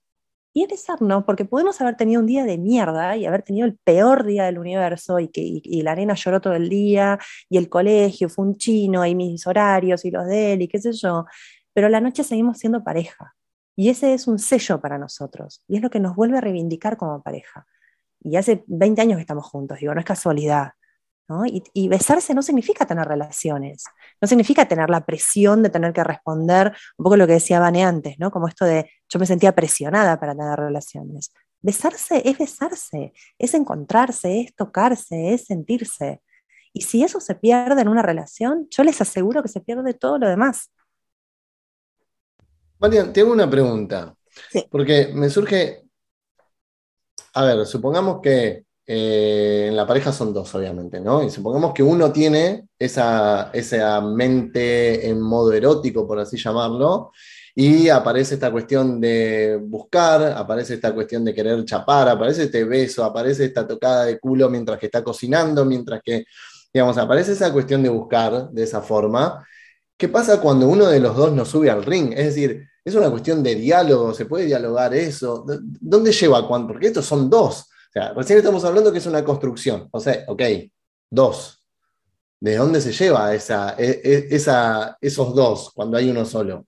[0.54, 3.78] Y es besarnos porque podemos haber tenido un día de mierda y haber tenido el
[3.78, 8.30] peor día del universo y que la arena lloró todo el día y el colegio
[8.30, 11.26] fue un chino y mis horarios y los de él y qué sé yo,
[11.74, 13.36] pero la noche seguimos siendo pareja.
[13.76, 16.98] Y ese es un sello para nosotros y es lo que nos vuelve a reivindicar
[16.98, 17.66] como pareja.
[18.22, 20.72] Y hace 20 años que estamos juntos, digo, no es casualidad.
[21.74, 23.84] Y, besarse no significa tener relaciones,
[24.20, 27.84] no significa tener la presión de tener que responder, un poco lo que decía Vane
[27.84, 28.32] antes, ¿no?
[28.32, 31.32] Como esto de yo me sentía presionada para tener relaciones.
[31.62, 36.22] Besarse es besarse, es encontrarse, es tocarse, es sentirse.
[36.74, 40.18] Y si eso se pierde en una relación, yo les aseguro que se pierde todo
[40.18, 40.72] lo demás.
[42.80, 44.16] Vale, tengo una pregunta.
[44.72, 45.84] Porque me surge.
[47.34, 51.22] A ver, supongamos que eh, en la pareja son dos, obviamente, ¿no?
[51.22, 57.12] Y supongamos que uno tiene esa, esa mente en modo erótico, por así llamarlo,
[57.54, 63.04] y aparece esta cuestión de buscar, aparece esta cuestión de querer chapar, aparece este beso,
[63.04, 66.26] aparece esta tocada de culo mientras que está cocinando, mientras que,
[66.74, 69.46] digamos, aparece esa cuestión de buscar de esa forma.
[69.96, 72.14] ¿Qué pasa cuando uno de los dos no sube al ring?
[72.14, 75.46] Es decir, es una cuestión de diálogo, se puede dialogar eso.
[75.62, 76.70] ¿Dónde lleva cuando?
[76.70, 77.68] Porque estos son dos.
[77.90, 79.90] O sea, recién estamos hablando que es una construcción.
[79.92, 80.44] O sea, ok,
[81.10, 81.66] dos.
[82.40, 86.68] ¿De dónde se lleva esa, e, e, esa, esos dos cuando hay uno solo?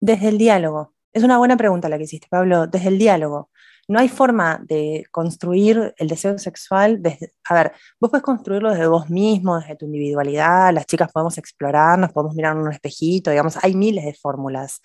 [0.00, 0.92] Desde el diálogo.
[1.12, 2.66] Es una buena pregunta la que hiciste, Pablo.
[2.66, 3.50] Desde el diálogo.
[3.88, 8.86] No hay forma de construir el deseo sexual desde, a ver, vos puedes construirlo desde
[8.86, 13.58] vos mismo, desde tu individualidad, las chicas podemos explorarnos, podemos mirar en un espejito, digamos,
[13.62, 14.80] hay miles de fórmulas.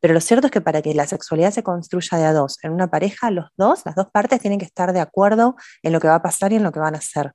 [0.00, 2.72] Pero lo cierto es que para que la sexualidad se construya de a dos, en
[2.72, 6.08] una pareja, los dos, las dos partes tienen que estar de acuerdo en lo que
[6.08, 7.32] va a pasar y en lo que van a hacer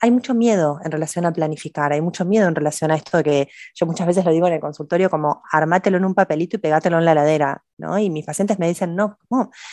[0.00, 3.48] hay mucho miedo en relación a planificar, hay mucho miedo en relación a esto que
[3.74, 6.98] yo muchas veces lo digo en el consultorio como armátelo en un papelito y pegátelo
[6.98, 7.98] en la heladera, ¿no?
[7.98, 9.18] Y mis pacientes me dicen, no,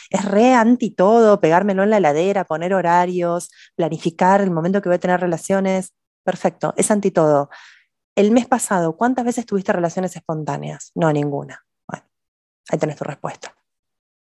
[0.09, 4.97] es re anti todo, pegármelo en la heladera, poner horarios, planificar el momento que voy
[4.97, 7.49] a tener relaciones, perfecto, es anti todo.
[8.15, 10.91] El mes pasado, ¿cuántas veces tuviste relaciones espontáneas?
[10.95, 11.63] No, ninguna.
[11.87, 12.05] Bueno,
[12.69, 13.53] ahí tenés tu respuesta.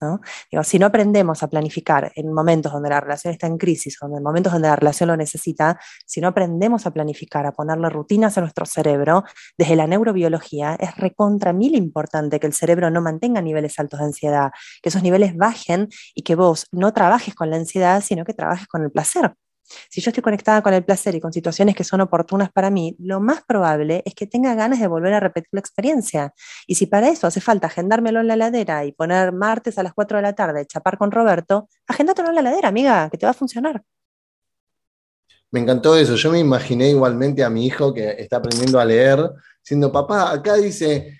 [0.01, 4.07] Digo, si no aprendemos a planificar en momentos donde la relación está en crisis, o
[4.07, 8.37] en momentos donde la relación lo necesita, si no aprendemos a planificar, a ponerle rutinas
[8.37, 9.25] a nuestro cerebro,
[9.57, 14.07] desde la neurobiología es recontra mil importante que el cerebro no mantenga niveles altos de
[14.07, 14.51] ansiedad,
[14.83, 18.67] que esos niveles bajen y que vos no trabajes con la ansiedad, sino que trabajes
[18.67, 19.33] con el placer.
[19.89, 22.97] Si yo estoy conectada con el placer y con situaciones que son oportunas para mí,
[22.99, 26.35] lo más probable es que tenga ganas de volver a repetir la experiencia.
[26.67, 29.93] Y si para eso hace falta agendármelo en la heladera y poner martes a las
[29.95, 33.31] 4 de la tarde, chapar con Roberto, agéndatelo en la heladera, amiga, que te va
[33.31, 33.83] a funcionar.
[35.51, 36.17] Me encantó eso.
[36.17, 39.31] Yo me imaginé igualmente a mi hijo que está aprendiendo a leer,
[39.63, 41.19] siendo papá, acá dice,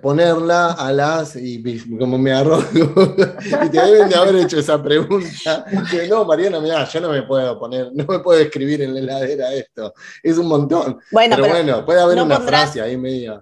[0.00, 1.62] ponerla a las, y
[1.98, 6.88] como me agarró, y te deben de haber hecho esa pregunta, que no, Mariana, mira,
[6.88, 9.92] yo no me puedo poner, no me puedo escribir en la heladera esto,
[10.22, 10.98] es un montón.
[11.12, 13.40] Bueno, pero, bueno, puede haber una frase ahí media.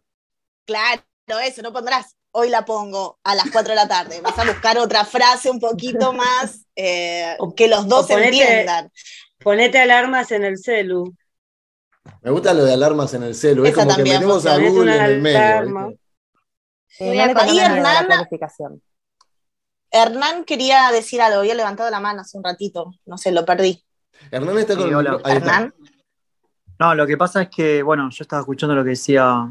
[0.66, 1.02] Claro,
[1.44, 4.76] eso, no pondrás, hoy la pongo a las 4 de la tarde, vas a buscar
[4.78, 8.90] otra frase un poquito más eh, que los dos entiendan.
[9.38, 11.14] Ponete alarmas en el celu.
[12.22, 15.02] Me gusta lo de alarmas en el celu, es como que metemos a Google en
[15.02, 15.96] el medio.
[19.90, 23.82] Hernán, quería decir algo, había levantado la mano hace un ratito, no sé, lo perdí.
[24.30, 24.90] Hernán está con...
[25.24, 25.74] Hernán.
[26.78, 29.50] No, lo que pasa es que, bueno, yo estaba escuchando lo que decía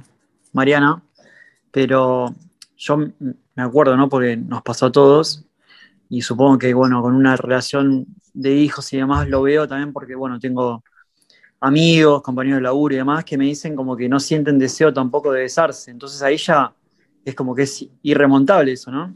[0.54, 1.02] Mariana,
[1.72, 2.34] pero
[2.78, 4.08] yo me acuerdo, ¿no?
[4.08, 5.44] Porque nos pasó a todos
[6.10, 10.16] y supongo que, bueno, con una relación de hijos y demás lo veo también porque,
[10.16, 10.84] bueno, tengo
[11.60, 15.32] amigos, compañeros de laburo y demás que me dicen como que no sienten deseo tampoco
[15.32, 15.92] de besarse.
[15.92, 16.72] Entonces ahí ya
[17.30, 19.14] es como que es irremontable eso, ¿no?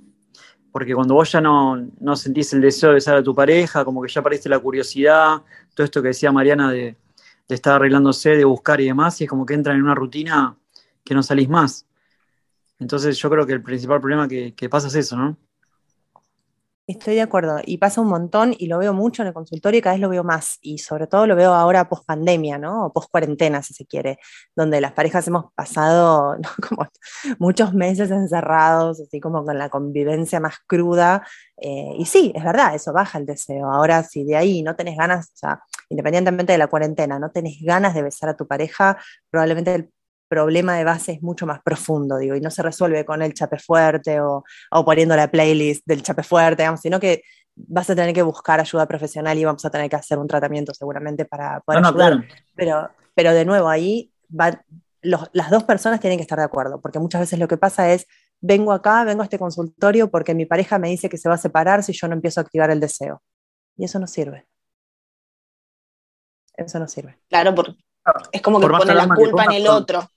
[0.69, 4.02] Porque cuando vos ya no, no sentís el deseo de besar a tu pareja, como
[4.02, 5.41] que ya aparece la curiosidad,
[5.74, 6.97] todo esto que decía Mariana de,
[7.47, 10.58] estar arreglándose, de buscar y demás, y es como que entran en una rutina
[11.06, 11.86] que no salís más.
[12.80, 15.38] Entonces yo creo que el principal problema que, que pasa es eso, ¿no?
[16.92, 19.82] Estoy de acuerdo, y pasa un montón y lo veo mucho en el consultorio y
[19.82, 22.88] cada vez lo veo más, y sobre todo lo veo ahora post pandemia, ¿no?
[22.88, 24.20] O post cuarentena, si se quiere,
[24.58, 26.36] donde las parejas hemos pasado
[26.70, 26.90] como
[27.40, 31.26] muchos meses encerrados, así como con la convivencia más cruda,
[31.56, 33.72] eh, y sí, es verdad, eso baja el deseo.
[33.72, 37.62] Ahora, si de ahí no tenés ganas, o sea, independientemente de la cuarentena, no tenés
[37.62, 38.98] ganas de besar a tu pareja,
[39.30, 39.92] probablemente el
[40.32, 43.60] problema de base es mucho más profundo, digo, y no se resuelve con el chape
[43.60, 44.44] fuerte o,
[44.86, 47.22] poniendo la playlist del chape fuerte, digamos, sino que
[47.54, 50.74] vas a tener que buscar ayuda profesional y vamos a tener que hacer un tratamiento
[50.74, 52.26] seguramente para poder No, no, ayudar.
[52.26, 52.36] claro.
[52.56, 54.63] Pero, pero de nuevo, ahí va-
[55.02, 57.91] los- las dos personas tienen que estar de acuerdo, porque muchas veces lo que pasa
[57.91, 58.08] es,
[58.39, 61.38] vengo acá, vengo a este consultorio porque mi pareja me dice que se va a
[61.39, 63.22] separar si yo no empiezo a activar el deseo.
[63.76, 64.48] Y eso no sirve.
[66.56, 67.17] Eso no sirve.
[67.30, 67.76] Claro, porque
[68.32, 70.08] es como que pone la culpa en el otro.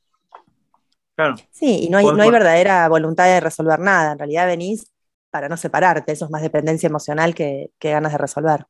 [1.16, 1.36] Claro.
[1.50, 4.12] Sí, y no hay, no hay verdadera voluntad de resolver nada.
[4.12, 4.92] En realidad venís
[5.30, 6.12] para no separarte.
[6.12, 8.66] Eso es más dependencia emocional que, que ganas de resolver.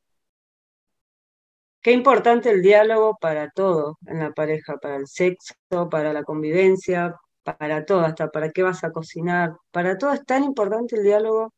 [1.81, 5.53] Qué importante el diálogo para todo en la pareja, para el sexo,
[5.91, 9.53] para la convivencia, para todo, hasta para qué vas a cocinar.
[9.71, 11.53] Para todo es tan importante el diálogo,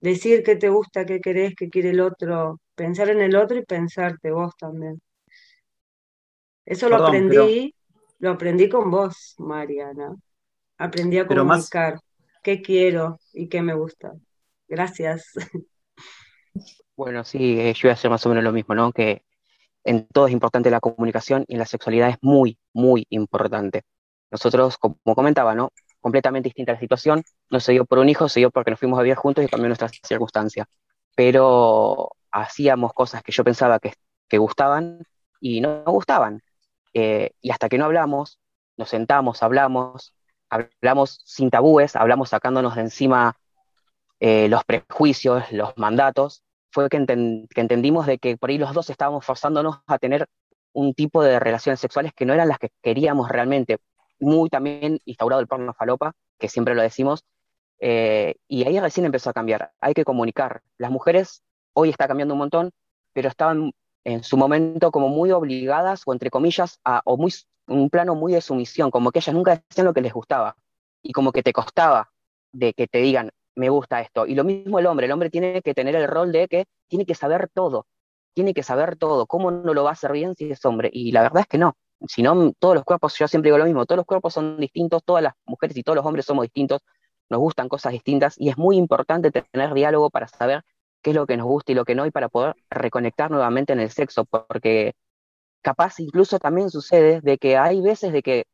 [0.00, 3.64] decir qué te gusta, qué querés, qué quiere el otro, pensar en el otro y
[3.66, 5.00] pensarte vos también.
[6.64, 7.74] Eso lo Perdón, aprendí,
[8.22, 10.14] lo aprendí con vos, Mariana.
[10.78, 12.00] Aprendí a Pero más- comunicar
[12.42, 14.12] qué quiero y qué me gusta.
[14.68, 15.32] Gracias.
[16.96, 18.92] Bueno, sí, eh, yo iba a hacer más o menos lo mismo, ¿no?
[18.92, 19.22] Que
[19.84, 23.82] en todo es importante la comunicación y en la sexualidad es muy, muy importante.
[24.30, 25.72] Nosotros, como comentaba, ¿no?
[26.00, 28.98] Completamente distinta la situación, no se dio por un hijo, se dio porque nos fuimos
[28.98, 30.66] a vivir juntos y cambió nuestra circunstancia.
[31.16, 33.94] Pero hacíamos cosas que yo pensaba que,
[34.28, 35.02] que gustaban
[35.40, 36.40] y no gustaban.
[36.94, 38.38] Eh, y hasta que no hablamos,
[38.76, 40.14] nos sentamos, hablamos,
[40.50, 43.36] hablamos sin tabúes, hablamos sacándonos de encima
[44.20, 47.04] eh, los prejuicios, los mandatos, fue que,
[47.54, 50.26] que entendimos de que por ahí los dos estábamos forzándonos a tener
[50.72, 53.78] un tipo de relaciones sexuales que no eran las que queríamos realmente.
[54.20, 57.24] Muy también instaurado el porno falopa, que siempre lo decimos,
[57.80, 59.72] eh, y ahí recién empezó a cambiar.
[59.80, 60.62] Hay que comunicar.
[60.78, 62.70] Las mujeres hoy está cambiando un montón,
[63.12, 63.72] pero estaban
[64.04, 67.32] en su momento como muy obligadas, o entre comillas, a, o muy,
[67.68, 70.56] un plano muy de sumisión, como que ellas nunca decían lo que les gustaba,
[71.02, 72.10] y como que te costaba
[72.52, 74.26] de que te digan, me gusta esto.
[74.26, 77.06] Y lo mismo el hombre, el hombre tiene que tener el rol de que tiene
[77.06, 77.86] que saber todo,
[78.34, 79.26] tiene que saber todo.
[79.26, 80.90] ¿Cómo no lo va a hacer bien si es hombre?
[80.92, 81.76] Y la verdad es que no.
[82.08, 85.04] Si no, todos los cuerpos, yo siempre digo lo mismo, todos los cuerpos son distintos,
[85.04, 86.80] todas las mujeres y todos los hombres somos distintos,
[87.30, 90.64] nos gustan cosas distintas y es muy importante tener diálogo para saber
[91.02, 93.72] qué es lo que nos gusta y lo que no y para poder reconectar nuevamente
[93.72, 94.94] en el sexo, porque
[95.62, 98.46] capaz incluso también sucede de que hay veces de que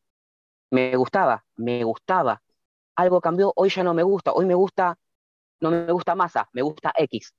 [0.71, 2.43] me gustaba, me gustaba,
[2.97, 4.97] algo cambió, hoy ya no me gusta, hoy me gusta,
[5.61, 7.33] no me gusta masa, me gusta X.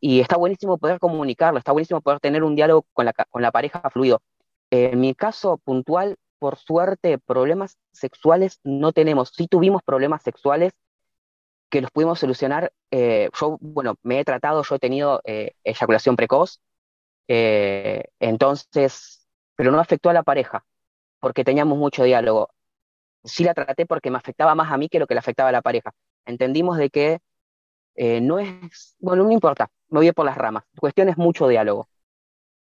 [0.00, 3.50] Y está buenísimo poder comunicarlo, está buenísimo poder tener un diálogo con la, con la
[3.52, 4.22] pareja fluido.
[4.70, 9.30] En mi caso puntual, por suerte, problemas sexuales no tenemos.
[9.34, 10.72] Sí tuvimos problemas sexuales
[11.70, 12.72] que los pudimos solucionar.
[12.90, 16.60] eh, yo, bueno, me he tratado, yo he tenido eh, eyaculación precoz,
[17.28, 20.64] eh, entonces, pero no afectó a la pareja,
[21.20, 22.50] porque teníamos mucho diálogo
[23.24, 25.52] sí la traté porque me afectaba más a mí que lo que le afectaba a
[25.52, 25.92] la pareja.
[26.26, 27.20] Entendimos de que
[27.96, 30.64] eh, no es, bueno, no importa, me voy por las ramas.
[30.74, 31.88] La cuestión es mucho diálogo.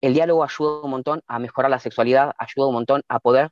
[0.01, 3.51] El diálogo ayuda un montón a mejorar la sexualidad, ayuda un montón a poder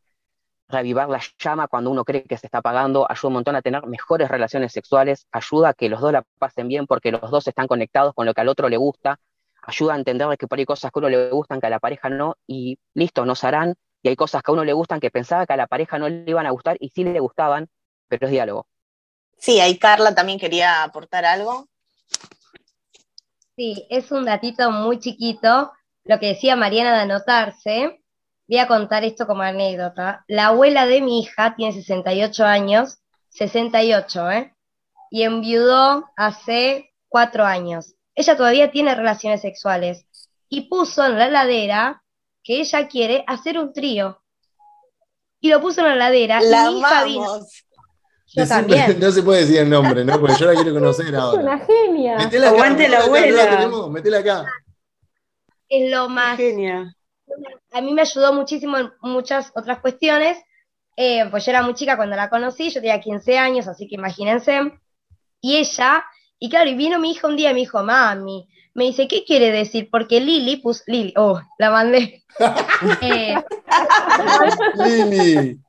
[0.71, 3.85] reavivar la llama cuando uno cree que se está apagando, ayuda un montón a tener
[3.85, 7.67] mejores relaciones sexuales, ayuda a que los dos la pasen bien porque los dos están
[7.67, 9.19] conectados con lo que al otro le gusta,
[9.61, 11.67] ayuda a entender de que por ahí hay cosas que a uno le gustan que
[11.67, 14.73] a la pareja no, y listo, nos harán, y hay cosas que a uno le
[14.73, 17.19] gustan que pensaba que a la pareja no le iban a gustar y sí le
[17.19, 17.69] gustaban,
[18.07, 18.67] pero es diálogo.
[19.37, 21.67] Sí, ahí Carla también quería aportar algo.
[23.55, 25.71] Sí, es un datito muy chiquito.
[26.03, 28.01] Lo que decía Mariana de anotarse,
[28.51, 30.25] voy a contar esto como anécdota.
[30.27, 32.97] La abuela de mi hija tiene 68 años,
[33.29, 34.53] 68, ¿eh?
[35.09, 37.95] Y enviudó hace cuatro años.
[38.13, 40.05] Ella todavía tiene relaciones sexuales
[40.49, 42.03] y puso en la heladera
[42.43, 44.21] que ella quiere hacer un trío.
[45.39, 47.39] Y lo puso en la heladera La y mi hija vino.
[48.33, 48.99] Yo también.
[48.99, 50.19] No se puede decir el nombre, ¿no?
[50.19, 51.41] Porque yo la quiero conocer Es ahora.
[51.41, 52.17] una genia.
[52.17, 53.57] Metela acá, Aguante la metela acá, la abuela.
[53.57, 54.45] tenemos, metela acá.
[55.69, 56.93] Es lo más Genia.
[57.71, 60.37] A mí me ayudó muchísimo en muchas otras cuestiones,
[60.97, 63.95] eh, pues yo era muy chica cuando la conocí, yo tenía 15 años, así que
[63.95, 64.71] imagínense,
[65.39, 66.03] y ella,
[66.37, 69.23] y claro, y vino mi hija un día y me dijo, mami, me dice, ¿qué
[69.23, 69.89] quiere decir?
[69.89, 72.23] Porque Lili, pues, Lili, oh, la mandé,
[73.01, 73.35] Eh,
[74.75, 75.59] Lili.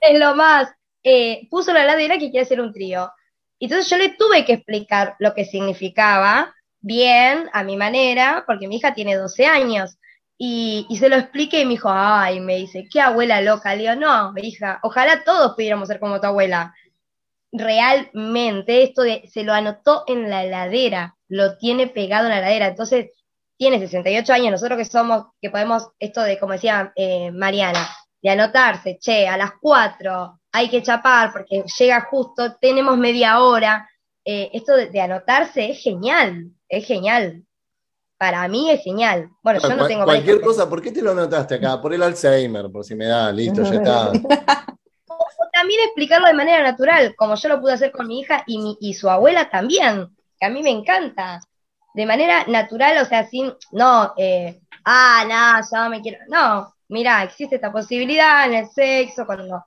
[0.00, 3.10] es lo más, eh, puso la heladera que quiere hacer un trío.
[3.58, 8.76] Entonces yo le tuve que explicar lo que significaba bien, a mi manera, porque mi
[8.76, 9.98] hija tiene 12 años.
[10.42, 13.74] Y, se lo expliqué y me dijo, ay, me dice, qué abuela loca.
[13.74, 16.74] Le digo, no, hija, ojalá todos pudiéramos ser como tu abuela.
[17.52, 22.68] Realmente, esto de, se lo anotó en la heladera, lo tiene pegado en la heladera.
[22.68, 23.10] Entonces,
[23.58, 27.86] tiene 68 años, nosotros que somos, que podemos, esto de, como decía eh, Mariana,
[28.22, 33.90] de anotarse, che, a las 4 hay que chapar porque llega justo, tenemos media hora.
[34.24, 37.44] Eh, esto de anotarse es genial, es genial.
[38.20, 39.30] Para mí es genial.
[39.42, 41.80] Bueno, yo no Cual- tengo Cualquier pareja, cosa, ¿por qué te lo anotaste acá?
[41.80, 44.12] Por el Alzheimer, por si me da, listo, ya está.
[45.08, 48.58] O también explicarlo de manera natural, como yo lo pude hacer con mi hija y,
[48.58, 51.40] mi, y su abuela también, que a mí me encanta.
[51.94, 56.18] De manera natural, o sea, sin, no, eh, ah, no, yo me quiero.
[56.28, 59.64] No, mira, existe esta posibilidad en el sexo, cuando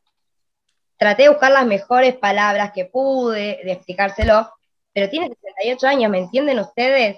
[0.96, 4.48] traté de buscar las mejores palabras que pude, de explicárselo,
[4.94, 7.18] pero tiene 68 años, ¿me entienden ustedes?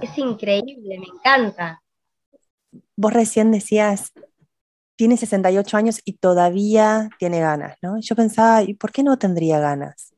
[0.00, 1.82] Es increíble, me encanta.
[2.96, 4.12] Vos recién decías,
[4.96, 7.98] tiene 68 años y todavía tiene ganas, ¿no?
[8.00, 10.14] Yo pensaba, ¿y por qué no tendría ganas?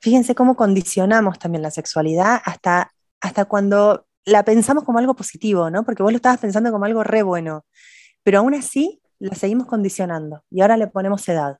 [0.00, 5.84] Fíjense cómo condicionamos también la sexualidad hasta, hasta cuando la pensamos como algo positivo, ¿no?
[5.84, 7.64] Porque vos lo estabas pensando como algo re bueno,
[8.22, 11.58] pero aún así la seguimos condicionando y ahora le ponemos edad.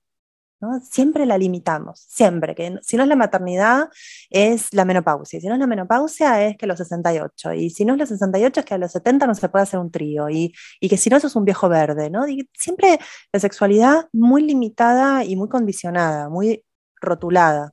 [0.83, 3.89] Siempre la limitamos, siempre, que si no es la maternidad,
[4.31, 7.95] es la menopausia, si no es la menopausia, es que los 68, y si no
[7.95, 10.55] es los 68, es que a los 70 no se puede hacer un trío, y,
[10.81, 12.29] y que si no, sos un viejo verde, ¿no?
[12.29, 12.99] Y siempre
[13.33, 16.65] la sexualidad muy limitada y muy condicionada, muy
[17.01, 17.73] rotulada.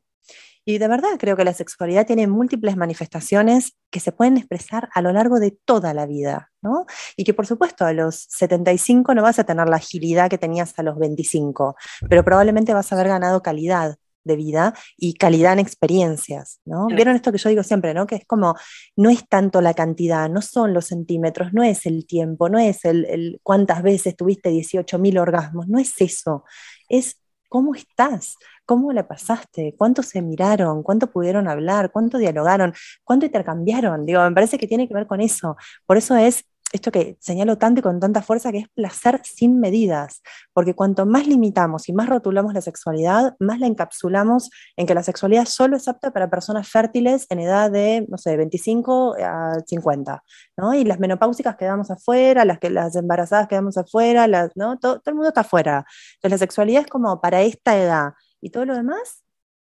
[0.65, 5.01] Y de verdad creo que la sexualidad tiene múltiples manifestaciones que se pueden expresar a
[5.01, 6.85] lo largo de toda la vida, ¿no?
[7.17, 10.77] Y que por supuesto a los 75 no vas a tener la agilidad que tenías
[10.77, 11.75] a los 25,
[12.09, 16.87] pero probablemente vas a haber ganado calidad de vida y calidad en experiencias, ¿no?
[16.87, 18.05] Vieron esto que yo digo siempre, ¿no?
[18.05, 18.55] Que es como,
[18.95, 22.85] no es tanto la cantidad, no son los centímetros, no es el tiempo, no es
[22.85, 26.43] el, el cuántas veces tuviste 18.000 orgasmos, no es eso,
[26.87, 27.20] es
[27.51, 34.05] cómo estás, cómo la pasaste, cuánto se miraron, cuánto pudieron hablar, cuánto dialogaron, cuánto intercambiaron,
[34.05, 37.57] digo, me parece que tiene que ver con eso, por eso es esto que señalo
[37.57, 40.21] tanto y con tanta fuerza, que es placer sin medidas,
[40.53, 45.03] porque cuanto más limitamos y más rotulamos la sexualidad, más la encapsulamos en que la
[45.03, 50.23] sexualidad solo es apta para personas fértiles en edad de, no sé, 25 a 50,
[50.57, 50.73] ¿no?
[50.73, 54.77] Y las menopáusicas quedamos afuera, las, que, las embarazadas quedamos afuera, las, ¿no?
[54.79, 55.85] Todo, todo el mundo está afuera.
[56.15, 59.23] Entonces la sexualidad es como para esta edad y todo lo demás,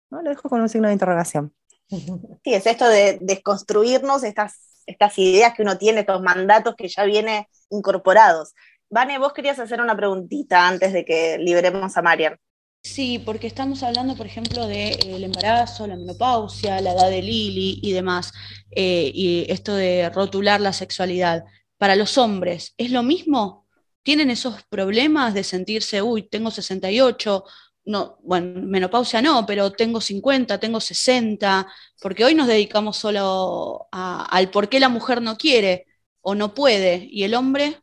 [0.09, 0.21] ¿no?
[0.21, 1.53] Lo dejo con un signo de interrogación.
[1.87, 7.03] Sí, es esto de desconstruirnos estas, estas ideas que uno tiene, estos mandatos que ya
[7.03, 8.53] vienen incorporados.
[8.89, 12.37] Vane, vos querías hacer una preguntita antes de que liberemos a Marian.
[12.83, 17.93] Sí, porque estamos hablando, por ejemplo, del embarazo, la menopausia, la edad de Lili y
[17.93, 18.31] demás,
[18.69, 21.45] eh, y esto de rotular la sexualidad.
[21.77, 23.65] Para los hombres, ¿es lo mismo?
[24.03, 27.43] ¿Tienen esos problemas de sentirse, uy, tengo 68,
[27.85, 31.67] no, bueno, menopausia no, pero tengo 50, tengo 60,
[32.01, 35.85] porque hoy nos dedicamos solo a- al por qué la mujer no quiere
[36.21, 37.79] o no puede, y el hombre,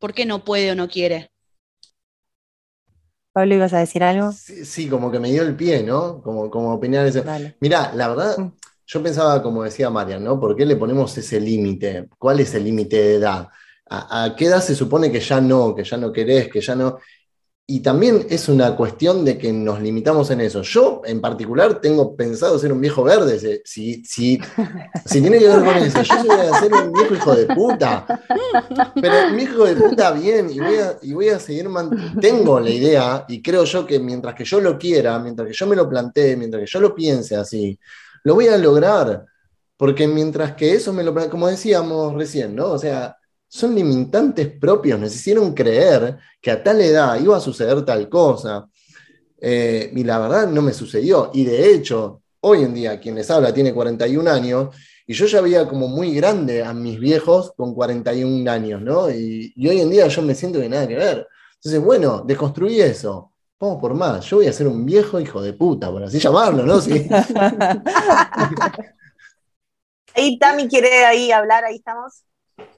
[0.00, 1.30] ¿por qué no puede o no quiere?
[3.32, 4.32] Pablo, ¿ibas a decir algo?
[4.32, 6.22] Sí, sí, como que me dio el pie, ¿no?
[6.22, 7.24] Como, como opinar eso.
[7.24, 7.56] Dale.
[7.60, 8.36] Mirá, la verdad,
[8.86, 10.40] yo pensaba, como decía Marian, ¿no?
[10.40, 12.08] ¿Por qué le ponemos ese límite?
[12.18, 13.48] ¿Cuál es el límite de edad?
[13.90, 16.74] ¿A, a qué edad se supone que ya no, que ya no querés, que ya
[16.74, 16.98] no?
[17.70, 20.62] Y también es una cuestión de que nos limitamos en eso.
[20.62, 23.60] Yo, en particular, tengo pensado ser un viejo verde.
[23.62, 24.40] Si, si,
[25.04, 28.06] si tiene que ver con eso, yo voy a ser un viejo hijo de puta.
[28.94, 31.68] Pero mi hijo de puta bien, y voy a, y voy a seguir
[32.18, 35.66] Tengo la idea, y creo yo que mientras que yo lo quiera, mientras que yo
[35.66, 37.78] me lo plantee, mientras que yo lo piense así,
[38.24, 39.26] lo voy a lograr.
[39.76, 42.70] Porque mientras que eso me lo como decíamos recién, ¿no?
[42.70, 43.17] O sea,
[43.48, 48.68] son limitantes propios, nos hicieron creer que a tal edad iba a suceder tal cosa.
[49.40, 51.30] Eh, y la verdad no me sucedió.
[51.32, 54.74] Y de hecho, hoy en día quien les habla tiene 41 años
[55.06, 59.10] y yo ya veía como muy grande a mis viejos con 41 años, ¿no?
[59.10, 61.26] Y, hoy en día yo me siento que nada que ver.
[61.54, 63.32] Entonces, bueno, deconstruí eso.
[63.58, 64.26] Vamos por más.
[64.26, 66.80] Yo voy a ser un viejo hijo de puta, por así llamarlo, ¿no?
[66.80, 67.08] Sí.
[70.14, 72.24] Ahí Tami quiere ahí hablar, ahí estamos.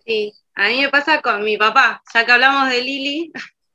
[0.06, 3.32] Sí, a mí me pasa con mi papá, ya que hablamos de Lili.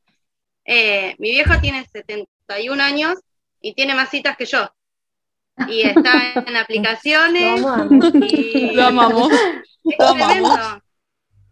[0.65, 3.15] eh, mi viejo tiene 71 años
[3.62, 4.70] y tiene más citas que yo.
[5.68, 7.62] Y está en aplicaciones.
[7.62, 8.12] Lo amamos.
[8.15, 9.32] y- Lo amamos.
[9.88, 10.32] Es Lo amamos.
[10.34, 10.82] tremendo.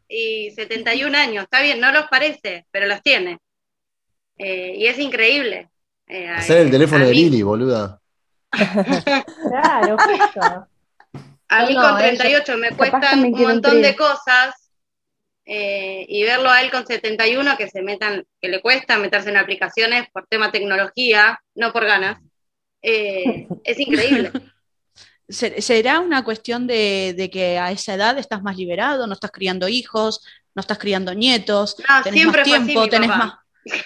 [0.07, 3.37] Y 71 años, está bien, no los parece, pero los tiene.
[4.39, 5.69] Eh, y es increíble.
[6.07, 8.01] Eh, Hacer el teléfono de mí- Lili, boluda.
[8.51, 10.67] Claro, justo.
[11.49, 14.71] A mí No, con no, 38 me cuestan un montón de cosas
[15.45, 19.37] eh, y verlo a él con 71 que se metan, que le cuesta meterse en
[19.37, 22.17] aplicaciones por tema tecnología, no por ganas,
[22.81, 24.31] eh, es increíble.
[25.27, 29.31] ¿Se- ¿Será una cuestión de, de que a esa edad estás más liberado, no estás
[29.31, 30.21] criando hijos,
[30.55, 33.17] no estás criando nietos, No, tenés siempre más así tiempo, tenés papá.
[33.17, 33.33] más,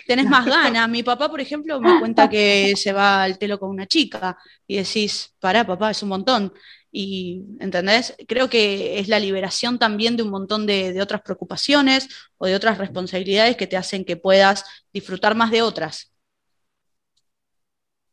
[0.07, 0.89] tenés más ganas?
[0.89, 4.77] Mi papá, por ejemplo, me cuenta que se va al telo con una chica y
[4.77, 6.53] decís, pará, papá, es un montón.
[6.99, 8.15] Y, ¿entendés?
[8.27, 12.55] Creo que es la liberación también de un montón de, de otras preocupaciones o de
[12.55, 16.11] otras responsabilidades que te hacen que puedas disfrutar más de otras.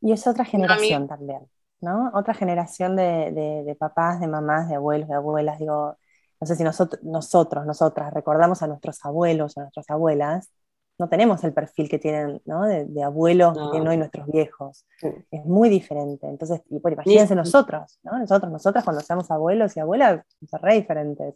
[0.03, 1.49] Y es otra generación también,
[1.81, 2.11] ¿no?
[2.13, 3.33] Otra generación de,
[3.65, 5.59] de, papás, de mamás, de abuelos, de abuelas.
[5.59, 5.97] Digo,
[6.39, 10.51] no sé si nosotros, nosotros, nosotras recordamos a nuestros abuelos o a nuestras abuelas,
[10.99, 12.67] no tenemos el perfil que tienen ¿no?
[12.67, 14.85] de, abuelos que tienen hoy nuestros viejos.
[15.31, 16.27] Es muy diferente.
[16.27, 18.19] Entonces, y, por, imagínense nosotros, ¿no?
[18.19, 21.35] Nosotros, nosotras cuando seamos abuelos y abuelas, somos re diferentes.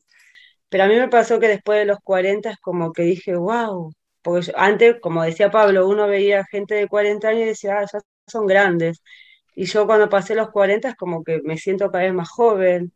[0.69, 3.93] Pero a mí me pasó que después de los 40 es como que dije, wow,
[4.23, 8.01] porque antes, como decía Pablo, uno veía gente de 40 años y decía, ah, ya
[8.27, 9.03] son grandes.
[9.55, 12.93] Y yo cuando pasé los 40 es como que me siento cada vez más joven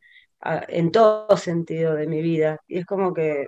[0.68, 2.60] en todo sentido de mi vida.
[2.68, 3.46] Y es como que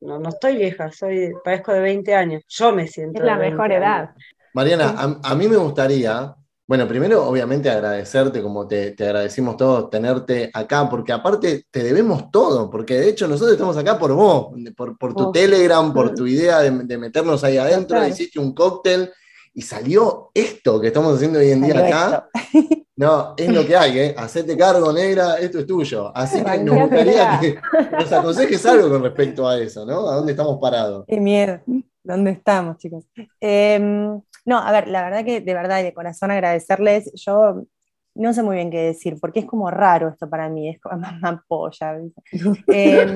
[0.00, 2.42] no, no estoy vieja, soy, parezco de 20 años.
[2.48, 3.20] Yo me siento.
[3.20, 4.10] Es la mejor edad.
[4.54, 6.34] Mariana, a, mí me gustaría,
[6.66, 12.70] bueno, primero obviamente agradecerte, como te, agradecimos todos, tenerte acá, porque aparte te debemos todo,
[12.70, 16.60] porque de hecho nosotros estamos acá por vos, por, por tu Telegram, por tu idea
[16.60, 19.12] de, meternos ahí adentro, hiciste un cóctel
[19.56, 22.28] y salió esto que estamos haciendo hoy en día acá.
[22.98, 24.14] No, es lo que hay, ¿eh?
[24.16, 26.10] Hacete cargo, negra, esto es tuyo.
[26.16, 27.58] Así que nos gustaría que
[27.92, 30.08] nos aconsejes algo con respecto a eso, ¿no?
[30.08, 31.04] ¿A dónde estamos parados?
[31.06, 31.60] Qué miedo.
[32.02, 33.04] ¿Dónde estamos, chicos?
[33.38, 37.12] Em, no, a ver, la verdad que de verdad y de corazón agradecerles.
[37.16, 37.66] Yo
[38.14, 40.94] no sé muy bien qué decir, porque es como raro esto para mí, es como
[41.18, 41.98] una polla.
[42.68, 43.14] Em,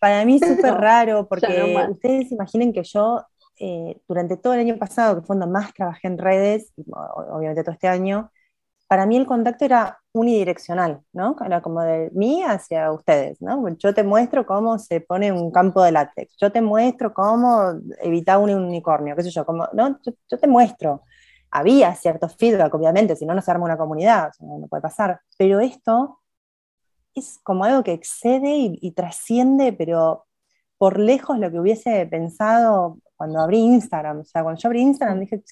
[0.00, 3.22] para mí es súper raro, porque ustedes imaginen que yo
[3.60, 7.72] eh, durante todo el año pasado, que fue cuando más trabajé en redes, obviamente todo
[7.72, 8.30] este año,
[8.88, 11.36] para mí el contacto era unidireccional, ¿no?
[11.44, 13.68] Era como de mí hacia ustedes, ¿no?
[13.76, 18.38] Yo te muestro cómo se pone un campo de látex, yo te muestro cómo evitar
[18.38, 19.98] un unicornio, qué sé yo, como, ¿no?
[20.02, 21.02] Yo, te muestro.
[21.50, 25.20] Había cierto feedback, obviamente, si no, no se arma una comunidad, no puede pasar.
[25.38, 26.20] Pero esto
[27.14, 30.26] es como algo que excede y, y trasciende, pero
[30.78, 34.20] por lejos lo que hubiese pensado cuando abrí Instagram.
[34.20, 35.42] O sea, cuando yo abrí Instagram dije,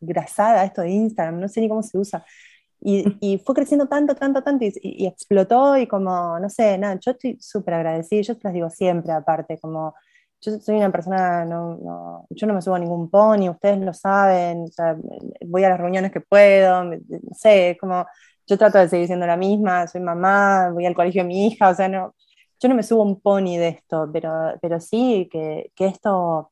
[0.00, 2.24] grasada esto de Instagram, no sé ni cómo se usa.
[2.80, 7.38] Y, fue creciendo tanto, tanto, tanto y, explotó y como, no sé, nada, yo estoy
[7.40, 9.94] súper agradecida, yo te las digo siempre aparte, como
[10.40, 14.66] yo soy una persona, no, yo no me subo a ningún pony, ustedes lo saben,
[15.46, 16.98] voy a las reuniones que puedo, no
[17.32, 18.04] sé, como
[18.48, 21.68] yo trato de seguir siendo la misma, soy mamá, voy al colegio de mi hija,
[21.70, 22.14] o sea, no,
[22.60, 26.51] yo no me subo un pony de esto, pero, pero sí que, que esto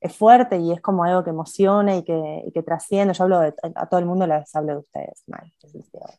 [0.00, 3.14] es fuerte y es como algo que emociona y que, y que trasciende.
[3.14, 5.52] Yo hablo de, a todo el mundo, les hablo de ustedes, mal.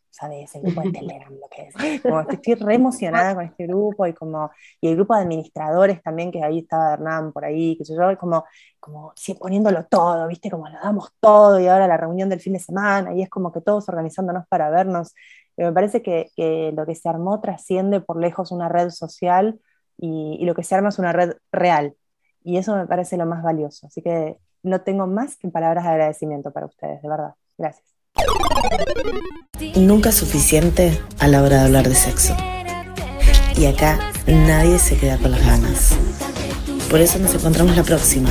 [0.09, 0.53] ¿Sabes?
[0.55, 2.01] El grupo de Telegram, lo que es.
[2.01, 4.51] Como estoy re emocionada con este grupo y como,
[4.81, 8.43] y el grupo de administradores también, que ahí estaba Hernán por ahí, que yo, como,
[8.81, 10.51] como sí, poniéndolo todo, ¿viste?
[10.51, 13.53] Como lo damos todo y ahora la reunión del fin de semana y es como
[13.53, 15.15] que todos organizándonos para vernos.
[15.55, 19.59] me parece que, que lo que se armó trasciende por lejos una red social
[19.97, 21.95] y, y lo que se arma es una red real
[22.43, 23.87] y eso me parece lo más valioso.
[23.87, 27.33] Así que no tengo más que palabras de agradecimiento para ustedes, de verdad.
[27.57, 27.85] Gracias.
[29.75, 32.35] Nunca es suficiente a la hora de hablar de sexo.
[33.55, 35.97] Y acá nadie se queda con las ganas.
[36.89, 38.29] Por eso nos encontramos la próxima.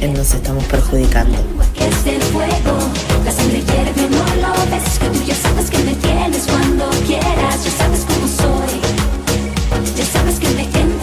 [0.00, 1.36] En Nos Estamos Perjudicando.
[9.96, 10.99] Ya sabes que